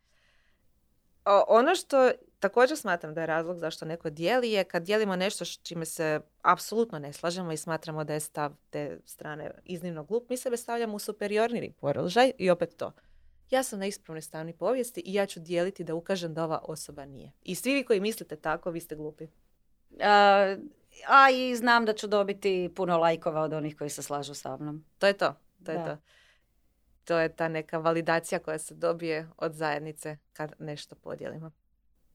O, 1.24 1.44
ono 1.48 1.74
što 1.74 2.10
također 2.44 2.78
smatram 2.78 3.14
da 3.14 3.20
je 3.20 3.26
razlog 3.26 3.58
zašto 3.58 3.84
neko 3.84 4.10
dijeli 4.10 4.50
je 4.50 4.64
kad 4.64 4.82
dijelimo 4.82 5.16
nešto 5.16 5.44
s 5.44 5.58
čime 5.62 5.84
se 5.84 6.20
apsolutno 6.42 6.98
ne 6.98 7.12
slažemo 7.12 7.52
i 7.52 7.56
smatramo 7.56 8.04
da 8.04 8.14
je 8.14 8.20
stav 8.20 8.52
te 8.70 8.98
strane 9.04 9.50
iznimno 9.64 10.04
glup, 10.04 10.28
mi 10.30 10.36
sebe 10.36 10.56
stavljamo 10.56 10.94
u 10.94 10.98
superiorni 10.98 11.72
položaj 11.80 12.32
i 12.38 12.50
opet 12.50 12.76
to. 12.76 12.92
Ja 13.50 13.62
sam 13.62 13.78
na 13.78 13.86
ispravnoj 13.86 14.22
strani 14.22 14.52
povijesti 14.52 15.02
i 15.04 15.14
ja 15.14 15.26
ću 15.26 15.40
dijeliti 15.40 15.84
da 15.84 15.94
ukažem 15.94 16.34
da 16.34 16.44
ova 16.44 16.58
osoba 16.62 17.04
nije. 17.04 17.32
I 17.42 17.54
svi 17.54 17.74
vi 17.74 17.84
koji 17.84 18.00
mislite 18.00 18.36
tako, 18.36 18.70
vi 18.70 18.80
ste 18.80 18.96
glupi. 18.96 19.26
A, 20.00 20.56
a 21.08 21.30
i 21.30 21.56
znam 21.56 21.84
da 21.84 21.92
ću 21.92 22.06
dobiti 22.06 22.72
puno 22.76 22.98
lajkova 22.98 23.40
od 23.40 23.52
onih 23.52 23.76
koji 23.76 23.90
se 23.90 24.02
slažu 24.02 24.34
sa 24.34 24.56
mnom. 24.56 24.84
To 24.98 25.06
je 25.06 25.12
to. 25.12 25.34
To 25.64 25.72
je 25.72 25.84
to. 25.84 25.96
To 27.04 27.18
je 27.18 27.36
ta 27.36 27.48
neka 27.48 27.78
validacija 27.78 28.38
koja 28.38 28.58
se 28.58 28.74
dobije 28.74 29.28
od 29.36 29.54
zajednice 29.54 30.16
kad 30.32 30.52
nešto 30.58 30.94
podijelimo. 30.94 31.50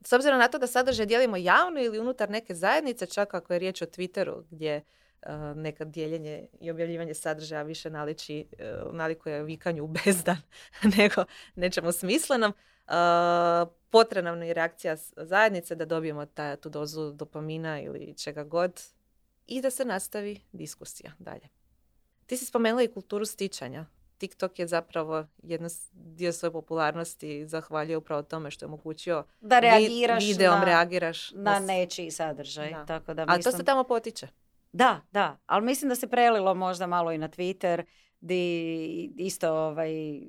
S 0.01 0.13
obzirom 0.13 0.39
na 0.39 0.47
to 0.47 0.57
da 0.57 0.67
sadržaj 0.67 1.05
dijelimo 1.05 1.37
javno 1.37 1.81
ili 1.81 1.99
unutar 1.99 2.29
neke 2.29 2.55
zajednice, 2.55 3.05
čak 3.05 3.33
ako 3.33 3.53
je 3.53 3.59
riječ 3.59 3.81
o 3.81 3.85
Twitteru 3.85 4.43
gdje 4.49 4.81
uh, 5.21 5.31
nekad 5.55 5.87
dijeljenje 5.87 6.47
i 6.61 6.71
objavljivanje 6.71 7.13
sadržaja 7.13 7.63
više 7.63 7.89
naliči, 7.89 8.47
uh, 8.85 8.93
nalikuje 8.93 9.43
vikanju 9.43 9.83
u 9.83 9.87
bezdan 9.87 10.37
nego 10.97 11.25
nečemu 11.55 11.91
smislenom, 11.91 12.51
uh, 12.51 12.93
potrebna 13.89 14.45
je 14.45 14.53
reakcija 14.53 14.95
zajednice 15.17 15.75
da 15.75 15.85
dobijemo 15.85 16.25
ta, 16.25 16.55
tu 16.55 16.69
dozu 16.69 17.11
dopamina 17.11 17.81
ili 17.81 18.15
čega 18.17 18.43
god 18.43 18.81
i 19.47 19.61
da 19.61 19.69
se 19.69 19.85
nastavi 19.85 20.41
diskusija 20.51 21.11
dalje. 21.19 21.47
Ti 22.25 22.37
si 22.37 22.45
spomenula 22.45 22.83
i 22.83 22.93
kulturu 22.93 23.25
stičanja. 23.25 23.85
TikTok 24.19 24.59
je 24.59 24.67
zapravo 24.67 25.25
jedan 25.43 25.69
dio 25.91 26.33
svoje 26.33 26.51
popularnosti 26.51 27.47
zahvaljuje 27.47 27.97
upravo 27.97 28.23
tome 28.23 28.51
što 28.51 28.65
je 28.65 28.67
omogućio 28.67 29.23
da 29.41 29.59
reagiraš 29.59 30.23
videom 30.27 30.59
na, 30.59 30.65
reagiraš 30.65 31.31
na 31.31 31.59
nečiji 31.59 32.11
sadržaj. 32.11 32.73
Tako 32.87 33.13
da 33.13 33.25
mislim... 33.25 33.39
A 33.39 33.43
to 33.43 33.51
se 33.51 33.63
tamo 33.63 33.83
potiče. 33.83 34.27
Da, 34.71 35.01
da, 35.11 35.37
ali 35.45 35.65
mislim 35.65 35.89
da 35.89 35.95
se 35.95 36.07
prelilo 36.07 36.53
možda 36.53 36.87
malo 36.87 37.11
i 37.11 37.17
na 37.17 37.29
Twitter 37.29 37.83
di 38.21 39.13
isto 39.17 39.53
ovaj, 39.53 40.17
uh, 40.17 40.25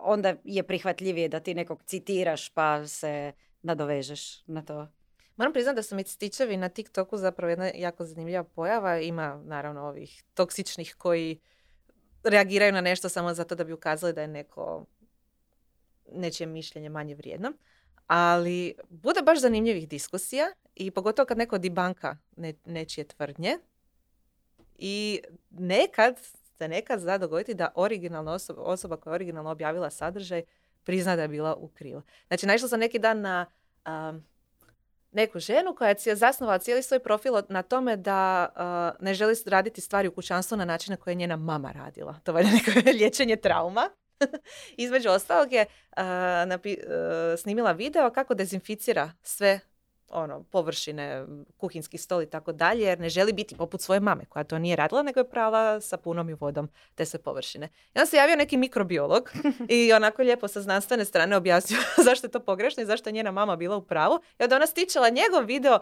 onda 0.00 0.34
je 0.44 0.62
prihvatljivije 0.62 1.28
da 1.28 1.40
ti 1.40 1.54
nekog 1.54 1.82
citiraš 1.82 2.48
pa 2.48 2.86
se 2.86 3.32
nadovežeš 3.62 4.46
na 4.46 4.64
to. 4.64 4.88
Moram 5.36 5.52
priznati 5.52 5.76
da 5.76 5.82
su 5.82 5.94
mi 5.94 6.04
stičevi 6.04 6.56
na 6.56 6.68
TikToku 6.68 7.16
zapravo 7.16 7.50
jedna 7.50 7.70
jako 7.74 8.04
zanimljiva 8.04 8.44
pojava. 8.44 9.00
Ima 9.00 9.42
naravno 9.44 9.82
ovih 9.82 10.24
toksičnih 10.34 10.94
koji 10.98 11.40
reagiraju 12.24 12.72
na 12.72 12.80
nešto 12.80 13.08
samo 13.08 13.34
zato 13.34 13.54
da 13.54 13.64
bi 13.64 13.72
ukazali 13.72 14.12
da 14.12 14.20
je 14.20 14.28
neko 14.28 14.84
nečije 16.12 16.46
mišljenje 16.46 16.88
manje 16.88 17.14
vrijedno. 17.14 17.52
Ali 18.06 18.74
bude 18.88 19.22
baš 19.22 19.40
zanimljivih 19.40 19.88
diskusija 19.88 20.46
i 20.74 20.90
pogotovo 20.90 21.26
kad 21.26 21.38
neko 21.38 21.58
dibanka 21.58 22.16
ne, 22.36 22.54
nečije 22.64 23.04
tvrdnje 23.04 23.58
i 24.78 25.20
nekad 25.50 26.18
se 26.58 26.68
nekad 26.68 27.00
zna 27.00 27.18
dogoditi 27.18 27.54
da 27.54 27.72
originalna 27.74 28.32
osoba, 28.32 28.62
osoba 28.62 28.96
koja 28.96 29.10
je 29.10 29.14
originalno 29.14 29.50
objavila 29.50 29.90
sadržaj 29.90 30.42
prizna 30.84 31.16
da 31.16 31.22
je 31.22 31.28
bila 31.28 31.54
u 31.54 31.68
krivu. 31.68 32.02
Znači, 32.26 32.46
naišla 32.46 32.68
sam 32.68 32.80
neki 32.80 32.98
dan 32.98 33.20
na 33.20 33.46
neku 35.14 35.38
ženu 35.38 35.74
koja 35.74 35.94
je 36.04 36.16
zasnovala 36.16 36.58
cijeli 36.58 36.82
svoj 36.82 36.98
profil 36.98 37.32
na 37.48 37.62
tome 37.62 37.96
da 37.96 38.48
ne 39.00 39.14
želi 39.14 39.34
raditi 39.46 39.80
stvari 39.80 40.08
u 40.08 40.14
kućanstvu 40.14 40.56
na 40.56 40.64
način 40.64 40.92
na 40.92 40.96
koji 40.96 41.12
je 41.12 41.16
njena 41.16 41.36
mama 41.36 41.72
radila. 41.72 42.20
To 42.24 42.38
je 42.38 42.44
neko 42.44 42.70
liječenje 42.98 43.36
trauma. 43.36 43.90
Između 44.76 45.10
ostalog 45.10 45.52
je 45.52 45.66
snimila 47.38 47.72
video 47.72 48.10
kako 48.10 48.34
dezinficira 48.34 49.12
sve 49.22 49.60
ono, 50.14 50.42
površine, 50.42 51.26
kuhinski 51.56 51.98
stol 51.98 52.22
i 52.22 52.30
tako 52.30 52.52
dalje, 52.52 52.82
jer 52.82 53.00
ne 53.00 53.08
želi 53.08 53.32
biti 53.32 53.56
poput 53.56 53.80
svoje 53.80 54.00
mame, 54.00 54.24
koja 54.24 54.44
to 54.44 54.58
nije 54.58 54.76
radila, 54.76 55.02
nego 55.02 55.20
je 55.20 55.30
prala 55.30 55.80
sa 55.80 55.96
punom 55.96 56.30
i 56.30 56.34
vodom 56.34 56.68
te 56.94 57.04
sve 57.04 57.18
površine. 57.22 57.66
I 57.66 57.98
onda 57.98 58.06
se 58.06 58.16
javio 58.16 58.36
neki 58.36 58.56
mikrobiolog 58.56 59.30
i 59.68 59.92
onako 59.96 60.22
lijepo 60.22 60.48
sa 60.48 60.60
znanstvene 60.60 61.04
strane 61.04 61.36
objasnio 61.36 61.78
zašto 62.06 62.26
je 62.26 62.30
to 62.30 62.40
pogrešno 62.40 62.82
i 62.82 62.86
zašto 62.86 63.08
je 63.08 63.12
njena 63.12 63.30
mama 63.30 63.56
bila 63.56 63.76
u 63.76 63.82
pravu. 63.82 64.20
I 64.38 64.42
onda 64.42 64.56
ona 64.56 64.66
stičala 64.66 65.08
njegov 65.08 65.44
video 65.44 65.78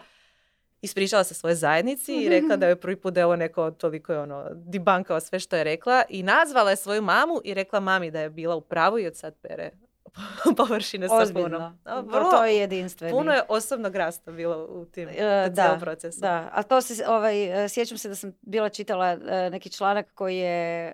ispričala 0.81 1.23
se 1.23 1.33
svoje 1.33 1.55
zajednici 1.55 2.15
i 2.15 2.29
rekla 2.29 2.55
da 2.55 2.67
je 2.67 2.75
prvi 2.75 2.95
put 2.95 3.13
da 3.13 3.19
je 3.19 3.25
ovo 3.25 3.35
neko 3.35 3.71
toliko 3.71 4.13
je 4.13 4.19
ono 4.19 4.45
dibankao 4.53 5.19
sve 5.19 5.39
što 5.39 5.55
je 5.55 5.63
rekla 5.63 6.03
i 6.09 6.23
nazvala 6.23 6.69
je 6.69 6.75
svoju 6.75 7.01
mamu 7.01 7.41
i 7.43 7.53
rekla 7.53 7.79
mami 7.79 8.11
da 8.11 8.19
je 8.19 8.29
bila 8.29 8.55
u 8.55 8.61
pravu 8.61 8.99
i 8.99 9.07
od 9.07 9.17
sad 9.17 9.35
pere 9.41 9.71
površine 10.57 11.07
sa 11.07 11.25
punom. 11.33 11.77
Vrlo, 11.85 12.31
to 12.31 12.45
je 12.45 12.57
jedinstveni. 12.57 13.11
Puno 13.11 13.31
je 13.31 13.41
osobnog 13.49 13.95
rasta 13.95 14.31
bilo 14.31 14.67
u 14.69 14.85
tim 14.85 15.09
e, 15.09 15.49
da, 15.49 15.77
procesu. 15.79 16.19
Da, 16.19 16.49
a 16.51 16.63
to 16.63 16.81
se, 16.81 17.05
ovaj, 17.07 17.65
e, 17.65 17.69
sjećam 17.69 17.97
se 17.97 18.09
da 18.09 18.15
sam 18.15 18.31
bila 18.41 18.69
čitala 18.69 19.11
e, 19.11 19.49
neki 19.49 19.69
članak 19.69 20.13
koji 20.13 20.37
je 20.37 20.93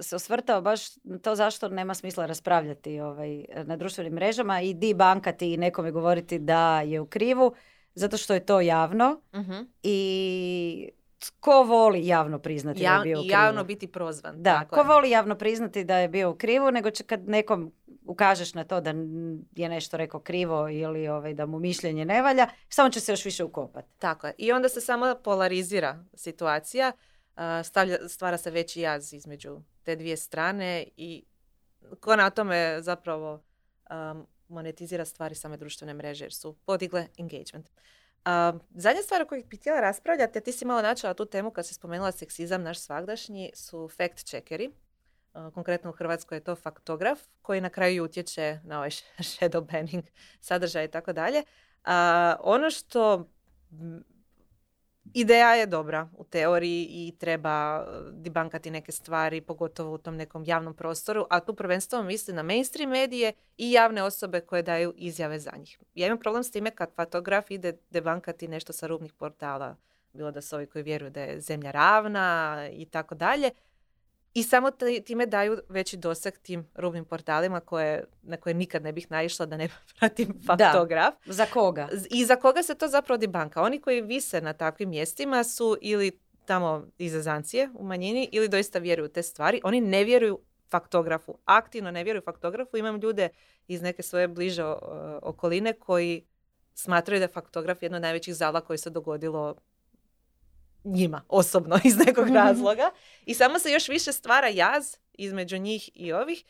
se 0.00 0.16
osvrtao 0.16 0.60
baš 0.60 0.80
to 1.22 1.34
zašto 1.34 1.68
nema 1.68 1.94
smisla 1.94 2.26
raspravljati 2.26 3.00
ovaj, 3.00 3.44
na 3.64 3.76
društvenim 3.76 4.12
mrežama 4.12 4.60
i 4.60 4.74
di 4.74 4.94
bankati 4.94 5.52
i 5.52 5.56
nekome 5.56 5.90
govoriti 5.90 6.38
da 6.38 6.80
je 6.80 7.00
u 7.00 7.06
krivu, 7.06 7.54
zato 7.94 8.16
što 8.16 8.34
je 8.34 8.46
to 8.46 8.60
javno 8.60 9.20
uh 9.32 9.66
i 9.82 10.90
tko 11.20 11.62
voli 11.62 12.06
javno 12.06 12.38
priznati 12.38 12.82
da 12.82 12.94
je 12.94 13.00
bio 13.02 13.18
u 13.18 13.22
krivu. 13.22 13.32
javno 13.32 13.64
biti 13.64 13.86
prozvan. 13.86 14.42
Da, 14.42 14.58
tako 14.58 14.74
ko 14.74 14.80
je. 14.80 14.86
voli 14.86 15.10
javno 15.10 15.34
priznati 15.34 15.84
da 15.84 15.96
je 15.96 16.08
bio 16.08 16.30
u 16.30 16.34
krivu, 16.34 16.70
nego 16.70 16.90
će 16.90 17.04
kad 17.04 17.28
nekom 17.28 17.72
ukažeš 18.10 18.54
na 18.54 18.64
to 18.64 18.80
da 18.80 18.90
je 19.56 19.68
nešto 19.68 19.96
rekao 19.96 20.20
krivo 20.20 20.68
ili 20.68 21.08
ovaj, 21.08 21.34
da 21.34 21.46
mu 21.46 21.58
mišljenje 21.58 22.04
ne 22.04 22.22
valja, 22.22 22.48
samo 22.68 22.90
će 22.90 23.00
se 23.00 23.12
još 23.12 23.24
više 23.24 23.44
ukopati. 23.44 23.88
Tako 23.98 24.26
je. 24.26 24.34
I 24.38 24.52
onda 24.52 24.68
se 24.68 24.80
samo 24.80 25.14
polarizira 25.24 26.04
situacija, 26.14 26.92
stavlja, 27.64 28.08
stvara 28.08 28.38
se 28.38 28.50
veći 28.50 28.80
jaz 28.80 29.12
između 29.12 29.60
te 29.82 29.96
dvije 29.96 30.16
strane 30.16 30.84
i 30.96 31.24
ko 32.00 32.16
na 32.16 32.30
tome 32.30 32.78
zapravo 32.80 33.42
um, 33.90 34.26
monetizira 34.48 35.04
stvari 35.04 35.34
same 35.34 35.56
društvene 35.56 35.94
mreže 35.94 36.24
jer 36.24 36.32
su 36.32 36.56
podigle 36.66 37.06
engagement. 37.18 37.70
A, 38.24 38.52
zadnja 38.74 39.02
stvar 39.02 39.22
o 39.22 39.26
kojoj 39.26 39.44
bih 39.44 39.60
htjela 39.60 39.80
raspravljati, 39.80 40.40
ti 40.40 40.52
si 40.52 40.64
malo 40.64 40.82
načela 40.82 41.14
tu 41.14 41.26
temu 41.26 41.50
kad 41.50 41.66
si 41.66 41.74
spomenula 41.74 42.12
seksizam 42.12 42.62
naš 42.62 42.78
svagdašnji, 42.78 43.50
su 43.54 43.88
fact 43.88 44.24
checkeri. 44.26 44.70
A, 45.32 45.50
konkretno 45.50 45.90
u 45.90 45.92
Hrvatskoj 45.92 46.36
je 46.36 46.44
to 46.44 46.56
faktograf 46.56 47.18
koji 47.42 47.60
na 47.60 47.68
kraju 47.68 48.04
utječe 48.04 48.60
na 48.64 48.76
ovaj 48.76 48.90
shadow 49.30 49.72
banning 49.72 50.04
sadržaj 50.40 50.84
i 50.84 50.90
tako 50.90 51.12
dalje. 51.12 51.42
Ono 52.40 52.70
što 52.70 53.28
ideja 55.14 55.54
je 55.54 55.66
dobra 55.66 56.08
u 56.16 56.24
teoriji 56.24 56.86
i 56.90 57.14
treba 57.18 57.78
e, 57.78 58.10
dibankati 58.12 58.70
neke 58.70 58.92
stvari, 58.92 59.40
pogotovo 59.40 59.94
u 59.94 59.98
tom 59.98 60.16
nekom 60.16 60.44
javnom 60.44 60.74
prostoru, 60.74 61.26
a 61.30 61.40
tu 61.40 61.54
prvenstveno 61.54 62.04
misli 62.04 62.34
na 62.34 62.42
mainstream 62.42 62.90
medije 62.90 63.32
i 63.56 63.72
javne 63.72 64.02
osobe 64.02 64.40
koje 64.40 64.62
daju 64.62 64.94
izjave 64.96 65.38
za 65.38 65.50
njih. 65.58 65.78
Ja 65.94 66.06
imam 66.06 66.18
problem 66.18 66.44
s 66.44 66.50
time 66.50 66.70
kad 66.70 66.94
fotograf 66.94 67.50
ide 67.50 67.76
debankati 67.90 68.48
nešto 68.48 68.72
sa 68.72 68.86
rubnih 68.86 69.12
portala, 69.12 69.76
bilo 70.12 70.30
da 70.30 70.40
su 70.40 70.56
ovi 70.56 70.66
koji 70.66 70.82
vjeruju 70.82 71.10
da 71.10 71.20
je 71.20 71.40
zemlja 71.40 71.70
ravna 71.70 72.58
i 72.72 72.86
tako 72.86 73.14
dalje, 73.14 73.50
i 74.34 74.42
samo 74.42 74.70
ti- 74.70 75.02
time 75.06 75.26
daju 75.26 75.58
veći 75.68 75.96
doseg 75.96 76.38
tim 76.38 76.66
rubnim 76.74 77.04
portalima 77.04 77.60
koje, 77.60 78.04
na 78.22 78.36
koje 78.36 78.54
nikad 78.54 78.82
ne 78.82 78.92
bih 78.92 79.10
naišla 79.10 79.46
da 79.46 79.56
ne 79.56 79.68
pratim 79.98 80.42
faktograf. 80.46 81.14
Za 81.26 81.46
koga? 81.46 81.88
I 82.10 82.24
za 82.24 82.36
koga 82.36 82.62
se 82.62 82.74
to 82.74 82.88
zapravo 82.88 83.18
dibanka? 83.18 83.62
Oni 83.62 83.80
koji 83.80 84.00
vise 84.00 84.40
na 84.40 84.52
takvim 84.52 84.90
mjestima 84.90 85.44
su 85.44 85.76
ili 85.80 86.18
tamo 86.44 86.86
izazancije 86.98 87.68
u 87.74 87.84
manjini 87.84 88.28
ili 88.32 88.48
doista 88.48 88.78
vjeruju 88.78 89.08
te 89.08 89.22
stvari. 89.22 89.60
Oni 89.64 89.80
ne 89.80 90.04
vjeruju 90.04 90.38
faktografu. 90.70 91.38
Aktivno 91.44 91.90
ne 91.90 92.04
vjeruju 92.04 92.22
faktografu. 92.22 92.76
Imam 92.76 93.00
ljude 93.00 93.28
iz 93.68 93.82
neke 93.82 94.02
svoje 94.02 94.28
bliže 94.28 94.62
okoline 95.22 95.72
koji 95.72 96.24
smatraju 96.74 97.18
da 97.18 97.24
je 97.24 97.28
faktograf 97.28 97.82
jedno 97.82 97.96
od 97.96 98.02
najvećih 98.02 98.34
zala 98.34 98.60
koji 98.60 98.78
se 98.78 98.90
dogodilo 98.90 99.54
njima 100.84 101.22
osobno 101.28 101.78
iz 101.84 101.96
nekog 102.06 102.28
razloga. 102.28 102.90
I 103.26 103.34
samo 103.34 103.58
se 103.58 103.70
još 103.70 103.88
više 103.88 104.12
stvara 104.12 104.48
jaz 104.48 104.96
između 105.12 105.58
njih 105.58 105.90
i 105.94 106.12
ovih. 106.12 106.44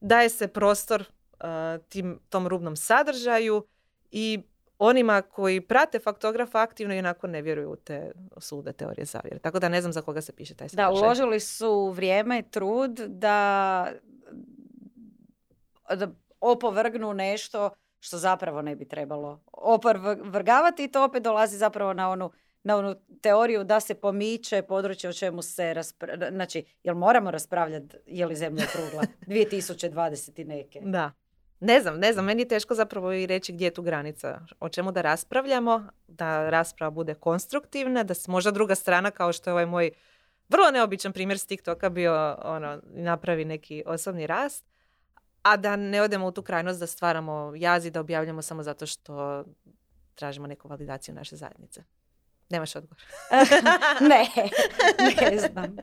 Daje 0.00 0.28
se 0.28 0.48
prostor 0.48 1.00
uh, 1.00 1.46
tim, 1.88 2.20
tom 2.28 2.46
rubnom 2.46 2.76
sadržaju 2.76 3.66
i 4.10 4.42
onima 4.78 5.22
koji 5.22 5.60
prate 5.60 5.98
faktografa 5.98 6.60
aktivno 6.62 6.94
i 6.94 6.98
onako 6.98 7.26
ne 7.26 7.42
vjeruju 7.42 7.70
u 7.70 7.76
te 7.76 8.12
sude 8.38 8.72
teorije 8.72 9.04
zavjere. 9.04 9.38
Tako 9.38 9.58
da 9.58 9.68
ne 9.68 9.80
znam 9.80 9.92
za 9.92 10.02
koga 10.02 10.20
se 10.20 10.32
piše 10.32 10.54
taj 10.54 10.64
Da, 10.64 10.70
sadržaj. 10.70 11.02
uložili 11.06 11.40
su 11.40 11.90
vrijeme 11.90 12.38
i 12.38 12.50
trud 12.50 12.92
da, 12.98 13.88
da 15.94 16.08
opovrgnu 16.40 17.14
nešto 17.14 17.70
što 18.00 18.18
zapravo 18.18 18.62
ne 18.62 18.76
bi 18.76 18.88
trebalo 18.88 19.40
opovrgavati 19.52 20.84
i 20.84 20.88
to 20.92 21.04
opet 21.04 21.22
dolazi 21.22 21.56
zapravo 21.56 21.92
na 21.92 22.10
onu, 22.10 22.30
na 22.66 22.76
onu 22.76 22.96
teoriju 23.20 23.64
da 23.64 23.80
se 23.80 23.94
pomiče 23.94 24.62
područje 24.62 25.10
o 25.10 25.12
čemu 25.12 25.42
se 25.42 25.74
raspra- 25.74 26.30
znači, 26.30 26.64
jel 26.84 26.94
moramo 26.94 27.30
raspravljati 27.30 27.96
je 28.06 28.26
li 28.26 28.36
zemlja 28.36 28.64
okrugla 28.64 29.02
2020 29.26 30.40
i 30.40 30.44
neke. 30.44 30.80
Da. 30.84 31.12
Ne 31.60 31.80
znam, 31.80 31.98
ne 31.98 32.12
znam, 32.12 32.24
meni 32.24 32.42
je 32.42 32.48
teško 32.48 32.74
zapravo 32.74 33.12
i 33.12 33.26
reći 33.26 33.52
gdje 33.52 33.64
je 33.64 33.74
tu 33.74 33.82
granica. 33.82 34.40
O 34.60 34.68
čemu 34.68 34.92
da 34.92 35.02
raspravljamo, 35.02 35.86
da 36.08 36.50
rasprava 36.50 36.90
bude 36.90 37.14
konstruktivna, 37.14 38.02
da 38.02 38.14
se 38.14 38.30
možda 38.30 38.50
druga 38.50 38.74
strana, 38.74 39.10
kao 39.10 39.32
što 39.32 39.50
je 39.50 39.52
ovaj 39.52 39.66
moj 39.66 39.90
vrlo 40.48 40.70
neobičan 40.70 41.12
primjer 41.12 41.38
s 41.38 41.46
TikToka 41.46 41.90
bio, 41.90 42.36
ono, 42.44 42.80
napravi 42.84 43.44
neki 43.44 43.82
osobni 43.86 44.26
rast, 44.26 44.66
a 45.42 45.56
da 45.56 45.76
ne 45.76 46.02
odemo 46.02 46.26
u 46.26 46.32
tu 46.32 46.42
krajnost 46.42 46.80
da 46.80 46.86
stvaramo 46.86 47.52
jaz 47.56 47.86
i 47.86 47.90
da 47.90 48.00
objavljamo 48.00 48.42
samo 48.42 48.62
zato 48.62 48.86
što 48.86 49.44
tražimo 50.14 50.46
neku 50.46 50.68
validaciju 50.68 51.14
naše 51.14 51.36
zajednice. 51.36 51.84
Nemaš 52.50 52.76
odgovor. 52.76 53.02
ne, 54.10 54.26
ne 55.30 55.38
znam. 55.38 55.76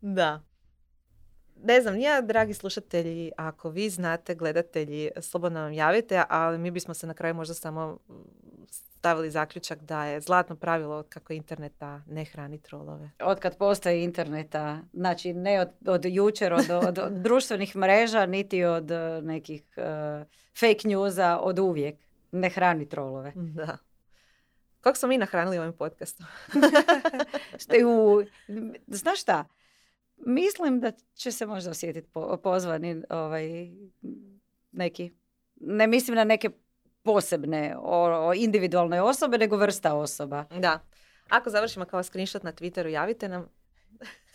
da. 0.16 0.42
Ne 1.62 1.80
znam, 1.80 1.98
ja, 1.98 2.20
dragi 2.20 2.54
slušatelji, 2.54 3.32
ako 3.36 3.70
vi 3.70 3.90
znate, 3.90 4.34
gledatelji, 4.34 5.10
slobodno 5.20 5.60
nam 5.60 5.72
javite, 5.72 6.22
ali 6.28 6.58
mi 6.58 6.70
bismo 6.70 6.94
se 6.94 7.06
na 7.06 7.14
kraju 7.14 7.34
možda 7.34 7.54
samo 7.54 7.98
stavili 9.06 9.30
zaključak 9.30 9.82
da 9.82 10.04
je 10.04 10.20
zlatno 10.20 10.56
pravilo 10.56 11.02
kako 11.08 11.32
interneta 11.32 12.02
ne 12.06 12.24
hrani 12.24 12.58
trolove. 12.58 13.10
Od 13.20 13.40
kad 13.40 13.58
postoji 13.58 14.04
interneta, 14.04 14.78
znači 14.92 15.32
ne 15.32 15.60
od, 15.60 15.68
od 15.86 16.04
jučer, 16.04 16.52
od, 16.52 16.70
od, 16.70 16.98
od 16.98 17.12
društvenih 17.12 17.76
mreža, 17.76 18.26
niti 18.26 18.64
od 18.64 18.90
eh, 18.90 19.20
nekih 19.22 19.62
eh, 19.76 20.24
fake 20.60 20.88
newsa, 20.88 21.38
od 21.40 21.58
uvijek. 21.58 21.96
Ne 22.32 22.50
hrani 22.50 22.88
trolove. 22.88 23.32
Da. 23.34 23.78
Kako 24.86 24.98
smo 24.98 25.08
mi 25.08 25.18
nahranili 25.18 25.58
ovim 25.58 25.72
podcastom? 25.72 26.26
U, 27.86 28.22
znaš 28.86 29.20
šta? 29.20 29.44
Mislim 30.16 30.80
da 30.80 30.92
će 31.14 31.32
se 31.32 31.46
možda 31.46 31.70
osjetiti 31.70 32.08
po, 32.12 32.36
pozvani 32.36 33.02
ovaj, 33.10 33.70
neki, 34.72 35.12
ne 35.56 35.86
mislim 35.86 36.14
na 36.14 36.24
neke 36.24 36.50
posebne 37.02 37.76
o, 37.78 38.28
o 38.28 38.34
individualne 38.34 39.02
osobe, 39.02 39.38
nego 39.38 39.56
vrsta 39.56 39.94
osoba. 39.94 40.44
Da. 40.58 40.80
Ako 41.28 41.50
završimo 41.50 41.84
kao 41.84 42.02
screenshot 42.02 42.42
na 42.42 42.52
Twitteru, 42.52 42.88
javite 42.88 43.28
nam. 43.28 43.48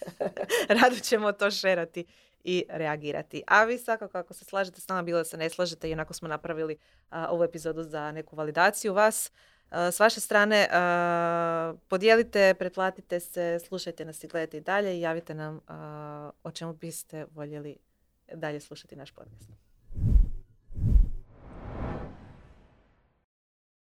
Rado 0.81 0.95
ćemo 0.95 1.31
to 1.31 1.51
šerati 1.51 2.05
i 2.43 2.63
reagirati. 2.69 3.43
A 3.47 3.63
vi 3.63 3.77
svakako 3.77 4.17
ako 4.17 4.33
se 4.33 4.45
slažete 4.45 4.81
s 4.81 4.87
nama, 4.87 5.01
bilo 5.01 5.17
da 5.17 5.23
se 5.23 5.37
ne 5.37 5.49
slažete, 5.49 5.89
i 5.89 5.93
onako 5.93 6.13
smo 6.13 6.27
napravili 6.27 6.77
a, 7.09 7.27
ovu 7.29 7.43
epizodu 7.43 7.83
za 7.83 8.11
neku 8.11 8.35
validaciju 8.35 8.93
vas. 8.93 9.31
S 9.71 9.99
vaše 9.99 10.19
strane 10.19 10.67
podijelite, 11.87 12.53
pretplatite 12.59 13.19
se, 13.19 13.59
slušajte 13.67 14.05
nas 14.05 14.23
i 14.23 14.27
gledajte 14.27 14.57
i 14.57 14.61
dalje 14.61 14.97
i 14.97 15.01
javite 15.01 15.33
nam 15.33 15.59
o 16.43 16.51
čemu 16.51 16.73
biste 16.73 17.25
voljeli 17.31 17.77
dalje 18.35 18.59
slušati 18.59 18.95
naš 18.95 19.11
podcast. 19.11 19.70